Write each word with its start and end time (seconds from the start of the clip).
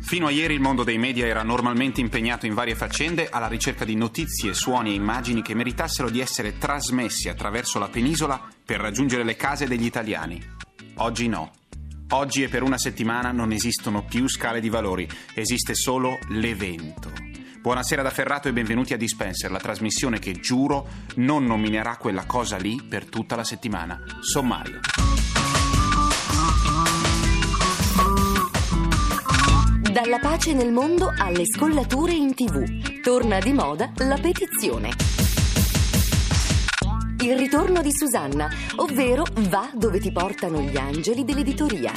Fino 0.00 0.26
a 0.26 0.30
ieri 0.30 0.54
il 0.54 0.60
mondo 0.60 0.82
dei 0.82 0.98
media 0.98 1.26
era 1.26 1.42
normalmente 1.42 2.00
impegnato 2.00 2.46
in 2.46 2.54
varie 2.54 2.74
faccende 2.74 3.28
alla 3.28 3.48
ricerca 3.48 3.84
di 3.84 3.94
notizie, 3.94 4.54
suoni 4.54 4.90
e 4.90 4.94
immagini 4.94 5.42
che 5.42 5.54
meritassero 5.54 6.10
di 6.10 6.20
essere 6.20 6.58
trasmessi 6.58 7.28
attraverso 7.28 7.78
la 7.78 7.88
penisola 7.88 8.40
per 8.64 8.80
raggiungere 8.80 9.22
le 9.22 9.36
case 9.36 9.66
degli 9.66 9.84
italiani. 9.84 10.42
Oggi 10.96 11.28
no. 11.28 11.52
Oggi 12.12 12.42
e 12.42 12.48
per 12.48 12.62
una 12.62 12.78
settimana 12.78 13.30
non 13.30 13.52
esistono 13.52 14.04
più 14.04 14.28
scale 14.28 14.60
di 14.60 14.68
valori, 14.68 15.08
esiste 15.34 15.74
solo 15.74 16.18
l'evento. 16.30 17.12
Buonasera 17.60 18.02
da 18.02 18.10
Ferrato 18.10 18.48
e 18.48 18.52
benvenuti 18.52 18.94
a 18.94 18.96
Dispenser, 18.96 19.50
la 19.50 19.60
trasmissione 19.60 20.18
che 20.18 20.32
giuro 20.40 20.88
non 21.16 21.44
nominerà 21.44 21.96
quella 21.98 22.24
cosa 22.24 22.56
lì 22.56 22.82
per 22.82 23.04
tutta 23.04 23.36
la 23.36 23.44
settimana. 23.44 24.00
Sommario. 24.20 24.80
Dalla 30.02 30.18
pace 30.18 30.54
nel 30.54 30.72
mondo 30.72 31.12
alle 31.14 31.44
scollature 31.44 32.12
in 32.12 32.34
tv. 32.34 33.02
Torna 33.02 33.38
di 33.38 33.52
moda 33.52 33.92
la 33.96 34.16
petizione. 34.18 34.88
Il 37.22 37.36
ritorno 37.36 37.82
di 37.82 37.90
Susanna, 37.92 38.48
ovvero 38.76 39.26
Va 39.50 39.70
dove 39.74 40.00
ti 40.00 40.10
portano 40.10 40.62
gli 40.62 40.78
angeli 40.78 41.22
dell'editoria. 41.22 41.92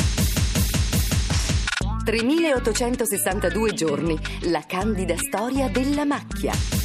3862 2.04 3.74
giorni, 3.74 4.20
la 4.50 4.66
candida 4.68 5.16
storia 5.16 5.70
della 5.70 6.04
macchia. 6.04 6.83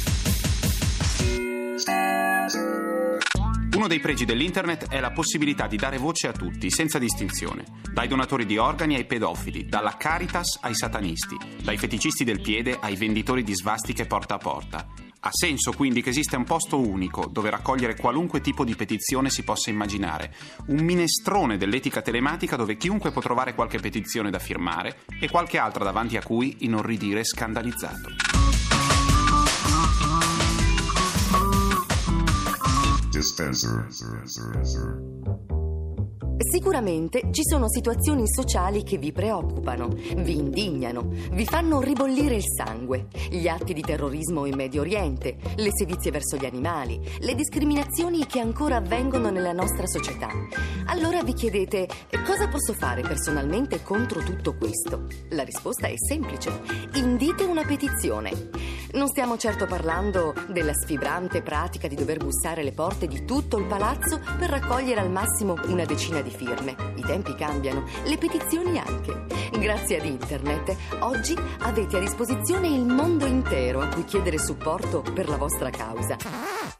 Uno 3.79 3.87
dei 3.87 4.01
pregi 4.01 4.25
dell'internet 4.25 4.89
è 4.89 4.99
la 4.99 5.11
possibilità 5.11 5.65
di 5.65 5.77
dare 5.77 5.97
voce 5.97 6.27
a 6.27 6.33
tutti, 6.33 6.69
senza 6.69 6.99
distinzione. 6.99 7.63
Dai 7.93 8.09
donatori 8.09 8.45
di 8.45 8.57
organi 8.57 8.95
ai 8.95 9.05
pedofili, 9.05 9.67
dalla 9.67 9.95
Caritas 9.95 10.57
ai 10.63 10.75
satanisti, 10.75 11.37
dai 11.63 11.77
feticisti 11.77 12.25
del 12.25 12.41
piede 12.41 12.77
ai 12.77 12.97
venditori 12.97 13.41
di 13.41 13.55
svastiche 13.55 14.05
porta 14.05 14.33
a 14.33 14.37
porta. 14.37 14.85
Ha 15.21 15.29
senso 15.31 15.71
quindi 15.71 16.01
che 16.01 16.09
esista 16.09 16.35
un 16.35 16.43
posto 16.43 16.77
unico 16.77 17.27
dove 17.31 17.49
raccogliere 17.49 17.95
qualunque 17.95 18.41
tipo 18.41 18.65
di 18.65 18.75
petizione 18.75 19.29
si 19.29 19.43
possa 19.43 19.69
immaginare, 19.69 20.35
un 20.67 20.83
minestrone 20.83 21.55
dell'etica 21.55 22.01
telematica 22.01 22.57
dove 22.57 22.75
chiunque 22.75 23.11
può 23.11 23.21
trovare 23.21 23.55
qualche 23.55 23.79
petizione 23.79 24.29
da 24.29 24.39
firmare 24.39 25.03
e 25.21 25.29
qualche 25.29 25.57
altra 25.57 25.85
davanti 25.85 26.17
a 26.17 26.21
cui 26.21 26.53
inorridire 26.65 27.23
scandalizzato. 27.23 28.28
Dispenser. 33.19 33.89
Sicuramente 36.41 37.29
ci 37.31 37.41
sono 37.43 37.69
situazioni 37.69 38.23
sociali 38.25 38.83
che 38.83 38.97
vi 38.97 39.11
preoccupano, 39.11 39.89
vi 39.89 40.37
indignano, 40.37 41.09
vi 41.31 41.45
fanno 41.45 41.81
ribollire 41.81 42.35
il 42.35 42.45
sangue. 42.45 43.07
Gli 43.29 43.47
atti 43.47 43.73
di 43.73 43.81
terrorismo 43.81 44.45
in 44.45 44.55
Medio 44.55 44.81
Oriente, 44.81 45.35
le 45.57 45.69
sevizie 45.73 46.11
verso 46.11 46.37
gli 46.37 46.45
animali, 46.45 46.97
le 47.19 47.35
discriminazioni 47.35 48.25
che 48.25 48.39
ancora 48.39 48.77
avvengono 48.77 49.29
nella 49.29 49.51
nostra 49.51 49.85
società. 49.85 50.29
Allora 50.85 51.23
vi 51.23 51.33
chiedete 51.33 51.87
cosa 52.25 52.47
posso 52.47 52.73
fare 52.73 53.01
personalmente 53.01 53.83
contro 53.83 54.21
tutto 54.21 54.55
questo? 54.55 55.07
La 55.31 55.43
risposta 55.43 55.87
è 55.87 55.95
semplice. 55.97 56.61
Indite 56.93 57.43
una 57.43 57.65
petizione. 57.65 58.49
Non 58.93 59.07
stiamo 59.07 59.37
certo 59.37 59.65
parlando 59.65 60.33
della 60.47 60.73
sfibrante 60.73 61.41
pratica 61.41 61.87
di 61.87 61.95
dover 61.95 62.17
bussare 62.17 62.63
le 62.63 62.71
porte 62.71 63.07
di 63.07 63.25
tutto 63.25 63.57
il 63.57 63.65
palazzo 63.65 64.19
per 64.37 64.49
raccogliere 64.49 64.99
al 64.99 65.11
massimo 65.11 65.55
una 65.67 65.85
decina 65.85 66.21
di 66.21 66.28
firme. 66.29 66.75
I 66.95 67.01
tempi 67.01 67.35
cambiano, 67.35 67.85
le 68.05 68.17
petizioni 68.17 68.77
anche. 68.79 69.25
Grazie 69.57 69.99
ad 69.99 70.05
internet, 70.05 70.75
oggi 70.99 71.35
avete 71.59 71.97
a 71.97 71.99
disposizione 71.99 72.67
il 72.67 72.85
mondo 72.85 73.25
intero 73.25 73.81
a 73.81 73.87
cui 73.87 74.05
chiedere 74.05 74.39
supporto 74.39 75.01
per 75.01 75.27
la 75.27 75.37
vostra 75.37 75.69
causa. 75.69 76.78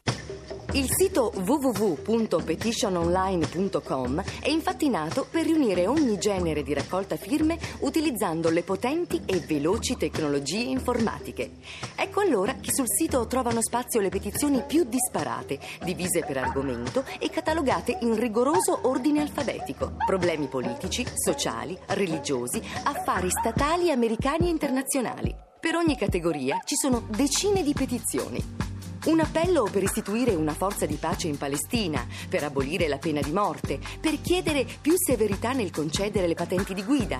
Il 0.72 0.88
sito 0.88 1.32
www.petitiononline.com 1.34 4.22
è 4.40 4.50
infatti 4.50 4.88
nato 4.88 5.26
per 5.28 5.44
riunire 5.44 5.88
ogni 5.88 6.16
genere 6.16 6.62
di 6.62 6.72
raccolta 6.72 7.16
firme 7.16 7.58
utilizzando 7.80 8.50
le 8.50 8.62
potenti 8.62 9.20
e 9.26 9.40
veloci 9.40 9.96
tecnologie 9.96 10.60
informatiche. 10.60 11.54
Ecco 11.96 12.20
allora 12.20 12.54
che 12.60 12.72
sul 12.72 12.88
sito 12.88 13.26
trovano 13.26 13.60
spazio 13.60 14.00
le 14.00 14.10
petizioni 14.10 14.62
più 14.64 14.84
disparate, 14.84 15.58
divise 15.82 16.24
per 16.24 16.36
argomento 16.36 17.02
e 17.18 17.30
catalogate 17.30 17.98
in 18.02 18.14
rigoroso 18.14 18.78
ordine 18.82 19.22
alfabetico. 19.22 19.94
Problemi 20.06 20.46
politici, 20.46 21.04
sociali, 21.14 21.76
religiosi, 21.86 22.62
affari 22.84 23.28
statali, 23.28 23.90
americani 23.90 24.46
e 24.46 24.50
internazionali. 24.50 25.34
Per 25.58 25.74
ogni 25.74 25.96
categoria 25.96 26.60
ci 26.64 26.76
sono 26.76 27.02
decine 27.08 27.64
di 27.64 27.72
petizioni. 27.72 28.69
Un 29.02 29.18
appello 29.18 29.66
per 29.70 29.82
istituire 29.82 30.34
una 30.34 30.52
forza 30.52 30.84
di 30.84 30.96
pace 30.96 31.26
in 31.26 31.38
Palestina, 31.38 32.06
per 32.28 32.44
abolire 32.44 32.86
la 32.86 32.98
pena 32.98 33.22
di 33.22 33.32
morte, 33.32 33.80
per 33.98 34.20
chiedere 34.20 34.66
più 34.80 34.92
severità 34.94 35.52
nel 35.52 35.70
concedere 35.70 36.26
le 36.26 36.34
patenti 36.34 36.74
di 36.74 36.84
guida. 36.84 37.18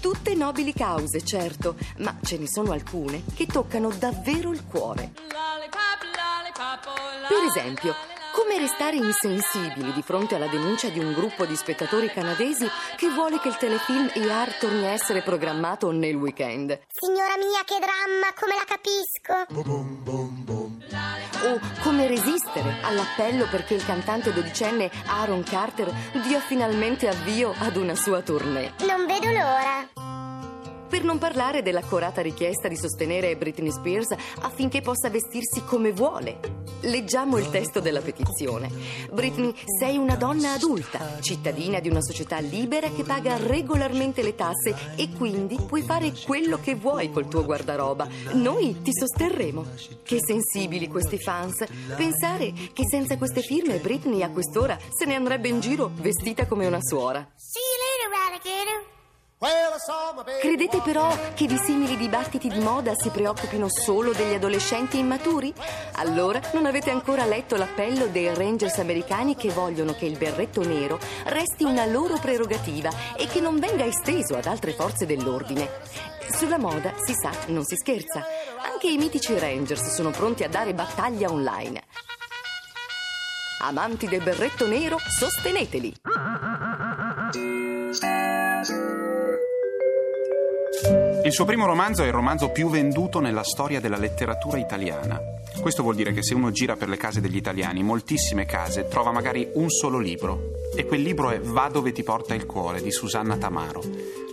Tutte 0.00 0.34
nobili 0.34 0.72
cause, 0.72 1.24
certo, 1.24 1.76
ma 1.98 2.16
ce 2.24 2.36
ne 2.36 2.48
sono 2.48 2.72
alcune 2.72 3.22
che 3.34 3.46
toccano 3.46 3.90
davvero 3.90 4.50
il 4.50 4.64
cuore. 4.64 5.12
Per 7.28 7.44
esempio, 7.48 7.94
come 8.32 8.58
restare 8.58 8.96
insensibili 8.96 9.92
di 9.92 10.02
fronte 10.02 10.34
alla 10.34 10.48
denuncia 10.48 10.88
di 10.88 10.98
un 10.98 11.12
gruppo 11.12 11.46
di 11.46 11.54
spettatori 11.54 12.10
canadesi 12.10 12.66
che 12.96 13.08
vuole 13.08 13.38
che 13.38 13.48
il 13.48 13.56
telefilm 13.56 14.10
ER 14.14 14.54
torni 14.58 14.84
a 14.84 14.90
essere 14.90 15.22
programmato 15.22 15.92
nel 15.92 16.16
weekend? 16.16 16.80
Signora 16.88 17.36
mia, 17.36 17.62
che 17.64 17.78
dramma, 17.78 18.32
come 18.34 18.54
la 18.54 18.64
capisco. 18.66 19.46
O 21.42 21.58
come 21.80 22.06
resistere 22.06 22.76
all'appello 22.82 23.46
perché 23.50 23.74
il 23.74 23.84
cantante 23.84 24.32
dodicenne 24.32 24.90
Aaron 25.06 25.42
Carter 25.42 25.90
dia 26.26 26.38
finalmente 26.38 27.08
avvio 27.08 27.54
ad 27.58 27.76
una 27.76 27.94
sua 27.94 28.20
tournée? 28.20 28.72
Non 28.86 29.06
vedo 29.06 29.30
l'ora. 29.30 29.88
Per 30.88 31.02
non 31.02 31.18
parlare 31.18 31.62
dell'accorata 31.62 32.20
richiesta 32.20 32.68
di 32.68 32.76
sostenere 32.76 33.36
Britney 33.36 33.70
Spears 33.70 34.10
affinché 34.40 34.82
possa 34.82 35.08
vestirsi 35.08 35.64
come 35.64 35.92
vuole. 35.92 36.59
Leggiamo 36.82 37.36
il 37.36 37.50
testo 37.50 37.80
della 37.80 38.00
petizione. 38.00 38.70
Britney, 39.12 39.54
sei 39.78 39.98
una 39.98 40.16
donna 40.16 40.52
adulta, 40.52 41.20
cittadina 41.20 41.78
di 41.78 41.88
una 41.88 42.00
società 42.00 42.38
libera 42.38 42.88
che 42.90 43.02
paga 43.02 43.36
regolarmente 43.36 44.22
le 44.22 44.34
tasse 44.34 44.74
e 44.96 45.10
quindi 45.10 45.58
puoi 45.66 45.82
fare 45.82 46.12
quello 46.24 46.58
che 46.58 46.74
vuoi 46.74 47.10
col 47.10 47.28
tuo 47.28 47.44
guardaroba. 47.44 48.08
Noi 48.32 48.80
ti 48.82 48.90
sosterremo. 48.92 49.66
Che 50.02 50.18
sensibili 50.20 50.88
questi 50.88 51.18
fans. 51.18 51.64
Pensare 51.94 52.52
che 52.72 52.84
senza 52.88 53.16
queste 53.18 53.42
firme 53.42 53.78
Britney 53.78 54.22
a 54.22 54.30
quest'ora 54.30 54.78
se 54.88 55.04
ne 55.04 55.14
andrebbe 55.14 55.48
in 55.48 55.60
giro 55.60 55.90
vestita 55.94 56.46
come 56.46 56.66
una 56.66 56.80
suora. 56.80 57.18
Alligator. 57.18 57.59
Credete 60.40 60.82
però 60.82 61.08
che 61.32 61.46
di 61.46 61.56
simili 61.56 61.96
dibattiti 61.96 62.48
di 62.48 62.58
moda 62.58 62.92
si 62.94 63.08
preoccupino 63.08 63.66
solo 63.70 64.12
degli 64.12 64.34
adolescenti 64.34 64.98
immaturi? 64.98 65.54
Allora 65.92 66.38
non 66.52 66.66
avete 66.66 66.90
ancora 66.90 67.24
letto 67.24 67.56
l'appello 67.56 68.06
dei 68.08 68.34
Rangers 68.34 68.78
americani 68.78 69.36
che 69.36 69.48
vogliono 69.48 69.94
che 69.94 70.04
il 70.04 70.18
berretto 70.18 70.62
nero 70.62 70.98
resti 71.24 71.64
una 71.64 71.86
loro 71.86 72.18
prerogativa 72.18 72.90
e 73.16 73.26
che 73.26 73.40
non 73.40 73.58
venga 73.58 73.86
esteso 73.86 74.36
ad 74.36 74.44
altre 74.44 74.72
forze 74.72 75.06
dell'ordine. 75.06 75.68
Sulla 76.30 76.58
moda, 76.58 76.92
si 77.02 77.14
sa, 77.14 77.30
non 77.46 77.64
si 77.64 77.76
scherza. 77.76 78.22
Anche 78.70 78.90
i 78.90 78.98
mitici 78.98 79.38
Rangers 79.38 79.94
sono 79.94 80.10
pronti 80.10 80.44
a 80.44 80.48
dare 80.48 80.74
battaglia 80.74 81.30
online. 81.30 81.84
Amanti 83.60 84.06
del 84.06 84.22
berretto 84.22 84.66
nero, 84.66 84.98
sosteneteli! 84.98 86.29
Il 91.30 91.36
suo 91.36 91.44
primo 91.44 91.64
romanzo 91.64 92.02
è 92.02 92.06
il 92.06 92.12
romanzo 92.12 92.48
più 92.48 92.68
venduto 92.68 93.20
nella 93.20 93.44
storia 93.44 93.78
della 93.78 93.96
letteratura 93.96 94.58
italiana. 94.58 95.20
Questo 95.60 95.84
vuol 95.84 95.94
dire 95.94 96.12
che 96.12 96.24
se 96.24 96.34
uno 96.34 96.50
gira 96.50 96.74
per 96.74 96.88
le 96.88 96.96
case 96.96 97.20
degli 97.20 97.36
italiani, 97.36 97.84
moltissime 97.84 98.46
case, 98.46 98.88
trova 98.88 99.12
magari 99.12 99.48
un 99.54 99.70
solo 99.70 99.98
libro. 99.98 100.58
e 100.74 100.86
quel 100.86 101.02
libro 101.02 101.30
è 101.30 101.38
Va 101.40 101.68
dove 101.68 101.92
ti 101.92 102.02
porta 102.02 102.34
il 102.34 102.46
cuore 102.46 102.82
di 102.82 102.90
Susanna 102.90 103.36
Tamaro. 103.36 103.80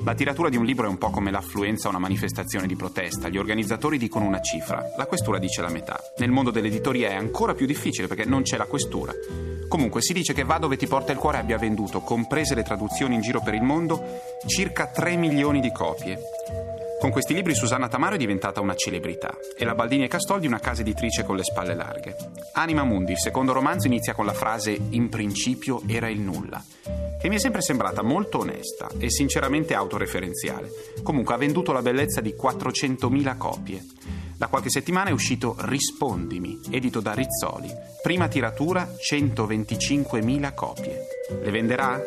La 0.03 0.15
tiratura 0.15 0.49
di 0.49 0.57
un 0.57 0.65
libro 0.65 0.87
è 0.87 0.89
un 0.89 0.97
po' 0.97 1.11
come 1.11 1.29
l'affluenza 1.29 1.85
a 1.85 1.91
una 1.91 1.99
manifestazione 1.99 2.65
di 2.65 2.75
protesta. 2.75 3.29
Gli 3.29 3.37
organizzatori 3.37 3.99
dicono 3.99 4.25
una 4.25 4.41
cifra, 4.41 4.83
la 4.97 5.05
questura 5.05 5.37
dice 5.37 5.61
la 5.61 5.69
metà. 5.69 5.99
Nel 6.17 6.31
mondo 6.31 6.49
dell'editoria 6.49 7.09
è 7.09 7.15
ancora 7.15 7.53
più 7.53 7.67
difficile 7.67 8.07
perché 8.07 8.25
non 8.25 8.41
c'è 8.41 8.57
la 8.57 8.65
questura. 8.65 9.13
Comunque 9.67 10.01
si 10.01 10.13
dice 10.13 10.33
che 10.33 10.43
Va 10.43 10.57
dove 10.57 10.77
ti 10.77 10.87
porta 10.87 11.11
il 11.11 11.19
cuore 11.19 11.37
abbia 11.37 11.59
venduto, 11.59 12.01
comprese 12.01 12.55
le 12.55 12.63
traduzioni 12.63 13.13
in 13.13 13.21
giro 13.21 13.41
per 13.41 13.53
il 13.53 13.61
mondo, 13.61 14.01
circa 14.47 14.87
3 14.87 15.15
milioni 15.15 15.59
di 15.59 15.71
copie. 15.71 16.19
Con 16.99 17.11
questi 17.11 17.35
libri 17.35 17.53
Susanna 17.53 17.87
Tamaro 17.87 18.15
è 18.15 18.17
diventata 18.17 18.59
una 18.59 18.73
celebrità 18.73 19.37
e 19.55 19.63
la 19.63 19.75
Baldini 19.75 20.05
e 20.05 20.07
Castoldi 20.07 20.47
una 20.47 20.59
casa 20.59 20.81
editrice 20.81 21.23
con 21.23 21.35
le 21.35 21.43
spalle 21.43 21.75
larghe. 21.75 22.15
Anima 22.53 22.83
Mundi, 22.83 23.11
il 23.11 23.19
secondo 23.19 23.53
romanzo, 23.53 23.85
inizia 23.85 24.15
con 24.15 24.25
la 24.25 24.33
frase 24.33 24.71
In 24.89 25.07
principio 25.07 25.83
era 25.85 26.09
il 26.09 26.19
nulla, 26.19 26.63
che 27.21 27.29
mi 27.29 27.35
è 27.35 27.39
sempre 27.39 27.61
sembrata 27.61 28.01
molto 28.01 28.39
onesta 28.39 28.89
e 28.97 29.11
sinceramente 29.11 29.75
autoreferenziale. 29.75 30.71
Comunque 31.03 31.35
ha 31.35 31.37
venduto 31.37 31.71
la 31.71 31.83
bellezza 31.83 32.19
di 32.19 32.33
400.000 32.33 33.37
copie. 33.37 33.85
Da 34.35 34.47
qualche 34.47 34.71
settimana 34.71 35.09
è 35.09 35.13
uscito 35.13 35.55
Rispondimi, 35.59 36.59
edito 36.71 36.99
da 36.99 37.13
Rizzoli. 37.13 37.71
Prima 38.01 38.27
tiratura 38.27 38.87
125.000 38.87 40.53
copie. 40.55 41.07
Le 41.43 41.51
venderà? 41.51 42.01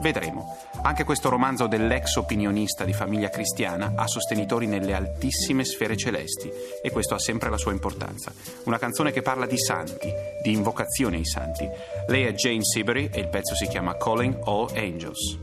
Vedremo. 0.00 0.67
Anche 0.80 1.04
questo 1.04 1.28
romanzo 1.28 1.66
dell'ex 1.66 2.16
opinionista 2.16 2.84
di 2.84 2.92
famiglia 2.92 3.28
cristiana 3.28 3.92
ha 3.96 4.06
sostenitori 4.06 4.66
nelle 4.66 4.94
altissime 4.94 5.64
sfere 5.64 5.96
celesti 5.96 6.50
e 6.82 6.90
questo 6.90 7.14
ha 7.14 7.18
sempre 7.18 7.50
la 7.50 7.56
sua 7.56 7.72
importanza. 7.72 8.32
Una 8.64 8.78
canzone 8.78 9.10
che 9.10 9.22
parla 9.22 9.46
di 9.46 9.58
santi, 9.58 10.10
di 10.42 10.52
invocazione 10.52 11.16
ai 11.16 11.26
santi. 11.26 11.68
Lei 12.06 12.24
è 12.24 12.32
Jane 12.32 12.62
Siberry 12.62 13.10
e 13.12 13.20
il 13.20 13.28
pezzo 13.28 13.54
si 13.54 13.66
chiama 13.66 13.96
Calling 13.96 14.38
All 14.44 14.68
Angels. 14.74 15.38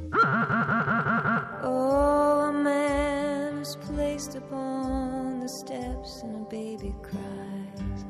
Oh, 1.64 2.40
a 2.42 2.52
man 2.52 3.60
is 3.60 3.78
placed 3.88 4.36
upon 4.36 5.40
the 5.40 5.48
steps 5.48 6.22
and 6.24 6.36
a 6.36 6.46
baby 6.50 6.94
cries. 7.02 8.06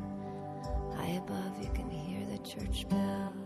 High 0.95 1.17
above, 1.17 1.57
you 1.61 1.71
can 1.73 1.89
hear 1.89 2.25
the 2.27 2.39
church 2.43 2.87
bells 2.87 3.44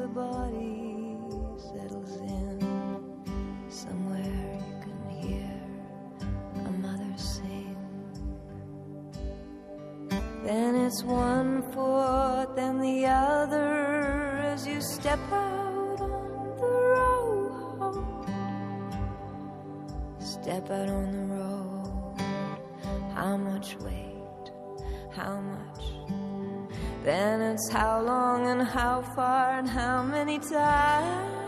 the 0.00 0.08
body 0.08 1.18
settles 1.58 2.16
in, 2.16 2.58
somewhere 3.68 4.58
you 4.66 4.74
can 4.80 4.98
hear 5.20 5.52
a 6.64 6.70
mother 6.72 7.12
sing. 7.16 7.76
Then 10.42 10.74
it's 10.76 11.02
one 11.02 11.62
foot, 11.72 12.56
then 12.56 12.80
the 12.80 13.04
other 13.04 14.38
as 14.54 14.66
you 14.66 14.80
step 14.80 15.20
out 15.32 16.00
on 16.00 16.56
the 16.62 16.72
road. 16.94 18.04
Step 20.18 20.70
out 20.70 20.88
on 20.88 21.12
the 21.12 21.26
road. 21.34 22.20
How 23.14 23.36
much 23.36 23.76
weight? 23.80 24.50
How 25.12 25.40
much? 25.42 25.99
Then 27.02 27.40
it's 27.40 27.70
how 27.72 28.02
long 28.02 28.46
and 28.46 28.62
how 28.62 29.02
far 29.14 29.58
and 29.58 29.66
how 29.66 30.02
many 30.02 30.38
times. 30.38 31.38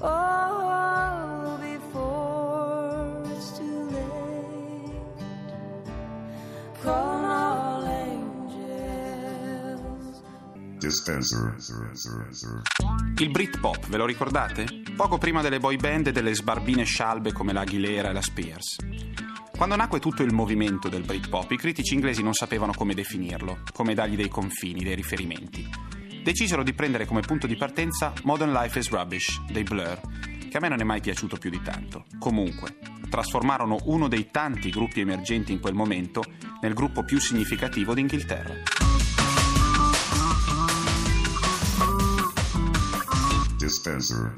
Oh, 0.00 1.56
before 1.60 3.22
it's 3.30 3.56
too 3.56 3.88
late. 3.90 4.90
Call 6.82 7.24
all 7.24 7.86
angels. 7.86 9.02
Dispenser. 10.80 11.54
Il 13.18 13.30
Britpop, 13.30 13.86
ve 13.86 13.96
lo 13.96 14.04
ricordate? 14.04 14.66
Poco 14.96 15.16
prima 15.16 15.42
delle 15.42 15.60
boy 15.60 15.76
band 15.76 16.08
e 16.08 16.12
delle 16.12 16.34
sbarbine 16.34 16.82
scialbe 16.82 17.32
come 17.32 17.52
la 17.52 17.60
Aguilera 17.60 18.10
e 18.10 18.12
la 18.12 18.20
Spears. 18.20 18.78
Quando 19.62 19.78
nacque 19.78 20.00
tutto 20.00 20.24
il 20.24 20.32
movimento 20.32 20.88
del 20.88 21.04
Britpop, 21.04 21.52
i 21.52 21.56
critici 21.56 21.94
inglesi 21.94 22.20
non 22.20 22.32
sapevano 22.32 22.72
come 22.72 22.94
definirlo, 22.94 23.60
come 23.72 23.94
dargli 23.94 24.16
dei 24.16 24.28
confini, 24.28 24.82
dei 24.82 24.96
riferimenti. 24.96 25.64
Decisero 26.20 26.64
di 26.64 26.72
prendere 26.72 27.06
come 27.06 27.20
punto 27.20 27.46
di 27.46 27.54
partenza 27.54 28.12
Modern 28.24 28.50
Life 28.52 28.80
is 28.80 28.90
Rubbish 28.90 29.40
dei 29.52 29.62
Blur, 29.62 30.00
che 30.50 30.56
a 30.56 30.60
me 30.60 30.66
non 30.66 30.80
è 30.80 30.82
mai 30.82 31.00
piaciuto 31.00 31.36
più 31.36 31.48
di 31.48 31.62
tanto. 31.62 32.06
Comunque, 32.18 32.78
trasformarono 33.08 33.78
uno 33.84 34.08
dei 34.08 34.32
tanti 34.32 34.68
gruppi 34.68 34.98
emergenti 34.98 35.52
in 35.52 35.60
quel 35.60 35.74
momento 35.74 36.24
nel 36.60 36.74
gruppo 36.74 37.04
più 37.04 37.20
significativo 37.20 37.94
d'Inghilterra. 37.94 38.54
Dispenser. 43.58 44.34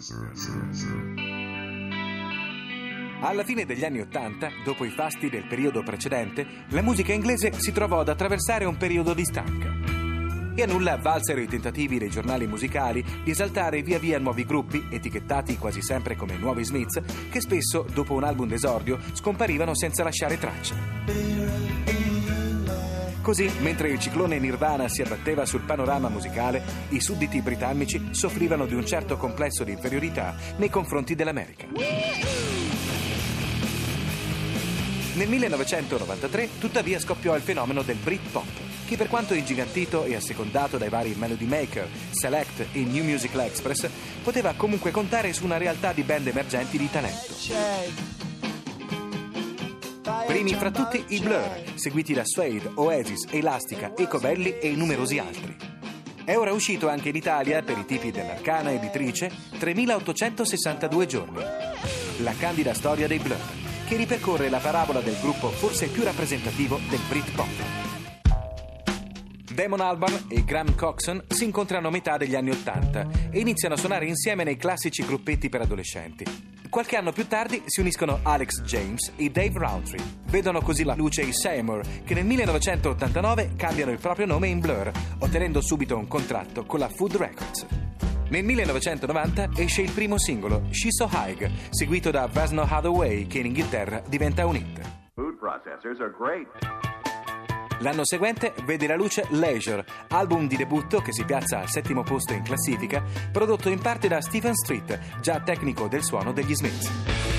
Alla 3.24 3.42
fine 3.42 3.64
degli 3.64 3.86
anni 3.86 4.00
Ottanta, 4.00 4.50
dopo 4.62 4.84
i 4.84 4.90
fasti 4.90 5.30
del 5.30 5.46
periodo 5.46 5.82
precedente, 5.82 6.46
la 6.68 6.82
musica 6.82 7.14
inglese 7.14 7.54
si 7.56 7.72
trovò 7.72 8.00
ad 8.00 8.10
attraversare 8.10 8.66
un 8.66 8.76
periodo 8.76 9.14
di 9.14 9.24
stanca. 9.24 9.72
E 10.54 10.62
a 10.62 10.66
nulla 10.66 10.98
valsero 10.98 11.40
i 11.40 11.48
tentativi 11.48 11.96
dei 11.96 12.10
giornali 12.10 12.46
musicali 12.46 13.02
di 13.24 13.30
esaltare 13.30 13.80
via 13.80 13.98
via 13.98 14.18
nuovi 14.18 14.44
gruppi, 14.44 14.88
etichettati 14.90 15.56
quasi 15.56 15.80
sempre 15.80 16.16
come 16.16 16.36
nuovi 16.36 16.64
Smiths, 16.64 17.00
che 17.30 17.40
spesso, 17.40 17.86
dopo 17.94 18.12
un 18.12 18.24
album 18.24 18.46
d'esordio, 18.46 18.98
scomparivano 19.14 19.74
senza 19.74 20.04
lasciare 20.04 20.38
traccia. 20.38 20.74
Così, 23.22 23.50
mentre 23.60 23.88
il 23.88 24.00
ciclone 24.00 24.38
Nirvana 24.38 24.86
si 24.88 25.00
abbatteva 25.00 25.46
sul 25.46 25.62
panorama 25.62 26.10
musicale, 26.10 26.62
i 26.90 27.00
sudditi 27.00 27.40
britannici 27.40 28.08
soffrivano 28.10 28.66
di 28.66 28.74
un 28.74 28.84
certo 28.84 29.16
complesso 29.16 29.64
di 29.64 29.72
inferiorità 29.72 30.36
nei 30.58 30.68
confronti 30.68 31.14
dell'America. 31.14 32.33
Nel 35.14 35.28
1993, 35.28 36.58
tuttavia, 36.58 36.98
scoppiò 36.98 37.36
il 37.36 37.42
fenomeno 37.42 37.82
del 37.82 37.96
Britpop, 37.96 38.46
che 38.84 38.96
per 38.96 39.06
quanto 39.08 39.34
ingigantito 39.34 40.02
e 40.04 40.16
assecondato 40.16 40.76
dai 40.76 40.88
vari 40.88 41.14
Melody 41.16 41.44
Maker, 41.44 41.88
Select 42.10 42.66
e 42.72 42.80
New 42.80 43.04
Musical 43.04 43.42
Express, 43.42 43.88
poteva 44.24 44.54
comunque 44.56 44.90
contare 44.90 45.32
su 45.32 45.44
una 45.44 45.56
realtà 45.56 45.92
di 45.92 46.02
band 46.02 46.26
emergenti 46.26 46.78
di 46.78 46.90
talento. 46.90 47.32
Primi 50.26 50.54
fra 50.54 50.72
tutti 50.72 51.04
i 51.08 51.20
Blur, 51.20 51.62
seguiti 51.76 52.12
da 52.12 52.22
Suede, 52.24 52.72
Oasis, 52.74 53.26
Elastica, 53.30 53.92
Ecobelli 53.96 54.58
e 54.58 54.70
numerosi 54.70 55.18
altri. 55.18 55.56
È 56.24 56.36
ora 56.36 56.52
uscito 56.52 56.88
anche 56.88 57.10
in 57.10 57.16
Italia, 57.16 57.62
per 57.62 57.78
i 57.78 57.84
tipi 57.84 58.10
dell'arcana 58.10 58.72
editrice, 58.72 59.30
3862 59.58 61.06
giorni. 61.06 61.42
La 62.18 62.34
candida 62.36 62.74
storia 62.74 63.06
dei 63.06 63.18
Blur, 63.18 63.63
che 63.86 63.96
ripercorre 63.96 64.48
la 64.48 64.58
parabola 64.58 65.00
del 65.00 65.18
gruppo 65.20 65.48
forse 65.50 65.88
più 65.88 66.02
rappresentativo 66.02 66.78
del 66.88 67.00
Britpop. 67.08 67.84
Damon 69.54 69.80
Albarn 69.80 70.26
e 70.28 70.44
Graham 70.44 70.74
Coxon 70.74 71.22
si 71.28 71.44
incontrano 71.44 71.88
a 71.88 71.90
metà 71.90 72.16
degli 72.16 72.34
anni 72.34 72.50
Ottanta 72.50 73.06
e 73.30 73.38
iniziano 73.38 73.74
a 73.74 73.78
suonare 73.78 74.06
insieme 74.06 74.42
nei 74.42 74.56
classici 74.56 75.04
gruppetti 75.04 75.48
per 75.48 75.60
adolescenti. 75.60 76.24
Qualche 76.68 76.96
anno 76.96 77.12
più 77.12 77.28
tardi 77.28 77.62
si 77.66 77.78
uniscono 77.78 78.18
Alex 78.24 78.62
James 78.62 79.12
e 79.14 79.30
Dave 79.30 79.52
Rowntree. 79.56 80.02
Vedono 80.24 80.60
così 80.60 80.82
la 80.82 80.96
luce 80.96 81.22
i 81.22 81.32
Seymour, 81.32 81.82
che 82.04 82.14
nel 82.14 82.24
1989 82.24 83.52
cambiano 83.54 83.92
il 83.92 84.00
proprio 84.00 84.26
nome 84.26 84.48
in 84.48 84.58
Blur, 84.58 84.90
ottenendo 85.20 85.60
subito 85.60 85.96
un 85.96 86.08
contratto 86.08 86.64
con 86.64 86.80
la 86.80 86.88
Food 86.88 87.14
Records. 87.14 87.66
Nel 88.28 88.42
1990 88.42 89.50
esce 89.56 89.82
il 89.82 89.90
primo 89.92 90.18
singolo, 90.18 90.64
She's 90.70 90.96
So 90.96 91.08
High, 91.12 91.50
seguito 91.70 92.10
da 92.10 92.28
There's 92.28 92.50
No 92.50 92.62
Other 92.62 92.90
Way, 92.90 93.26
che 93.26 93.38
in 93.38 93.46
Inghilterra 93.46 94.02
diventa 94.08 94.46
un 94.46 94.56
hit. 94.56 94.80
Food 95.14 95.36
processors 95.38 96.00
are 96.00 96.12
great. 96.18 96.48
L'anno 97.80 98.04
seguente 98.04 98.54
vede 98.64 98.86
la 98.86 98.96
luce 98.96 99.26
Leisure, 99.30 99.84
album 100.08 100.48
di 100.48 100.56
debutto 100.56 101.00
che 101.00 101.12
si 101.12 101.24
piazza 101.24 101.58
al 101.58 101.68
settimo 101.68 102.02
posto 102.02 102.32
in 102.32 102.42
classifica, 102.42 103.02
prodotto 103.30 103.68
in 103.68 103.80
parte 103.80 104.08
da 104.08 104.20
Stephen 104.22 104.54
Street, 104.54 105.20
già 105.20 105.40
tecnico 105.40 105.86
del 105.86 106.02
suono 106.02 106.32
degli 106.32 106.54
Smiths. 106.54 107.33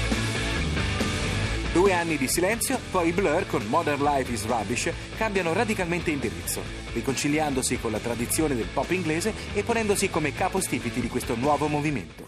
Due 1.76 1.92
anni 1.92 2.16
di 2.16 2.30
silenzio, 2.30 2.80
poi 2.90 3.10
i 3.10 3.12
Blur 3.12 3.48
con 3.48 3.66
Modern 3.66 4.02
Life 4.02 4.32
is 4.32 4.46
Rubbish 4.46 4.90
cambiano 5.18 5.52
radicalmente 5.52 6.10
indirizzo, 6.10 6.62
riconciliandosi 6.94 7.82
con 7.82 7.92
la 7.92 8.00
tradizione 8.00 8.56
del 8.56 8.70
pop 8.74 8.90
inglese 8.92 9.34
e 9.54 9.62
ponendosi 9.62 10.10
come 10.10 10.34
capostipiti 10.34 11.02
di 11.02 11.10
questo 11.10 11.36
nuovo 11.36 11.68
movimento. 11.68 12.28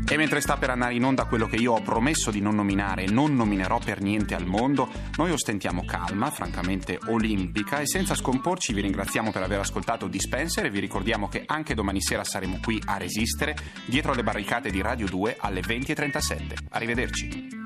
E 0.07 0.17
mentre 0.17 0.41
sta 0.41 0.57
per 0.57 0.71
andare 0.71 0.95
in 0.95 1.05
onda 1.05 1.25
quello 1.25 1.47
che 1.47 1.57
io 1.57 1.73
ho 1.73 1.81
promesso 1.81 2.31
di 2.31 2.41
non 2.41 2.55
nominare 2.55 3.05
e 3.05 3.11
non 3.11 3.35
nominerò 3.35 3.79
per 3.79 4.01
niente 4.01 4.35
al 4.35 4.45
mondo, 4.47 4.89
noi 5.17 5.31
ostentiamo 5.31 5.85
calma, 5.85 6.31
francamente 6.31 6.99
olimpica, 7.07 7.81
e 7.81 7.87
senza 7.87 8.15
scomporci 8.15 8.75
vi 8.75 8.83
ringraziamo 8.83 9.33
per 9.33 9.43
aver 9.43 9.61
ascoltato 9.61 10.07
Dispenser 10.07 10.67
e 10.67 10.71
vi 10.71 10.81
ricordiamo 10.81 11.29
che 11.29 11.43
anche 11.47 11.75
domani 11.75 12.03
sera 12.03 12.23
saremo 12.23 12.61
qui 12.63 12.81
a 12.85 12.99
resistere 12.99 13.57
dietro 13.87 14.13
le 14.15 14.23
barricate 14.23 14.71
di 14.71 14.83
Radio 14.83 15.07
2 15.07 15.37
alle 15.41 15.61
20.37. 15.61 16.55
Arrivederci. 16.71 17.63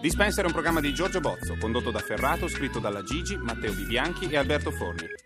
Dispenser 0.00 0.44
è 0.44 0.46
un 0.46 0.52
programma 0.52 0.80
di 0.80 0.94
Giorgio 0.94 1.18
Bozzo, 1.18 1.56
condotto 1.58 1.90
da 1.90 1.98
Ferrato, 1.98 2.46
scritto 2.46 2.78
dalla 2.78 3.02
Gigi, 3.02 3.36
Matteo 3.36 3.72
Di 3.72 3.84
Bianchi 3.84 4.28
e 4.28 4.36
Alberto 4.36 4.70
Forni. 4.70 5.25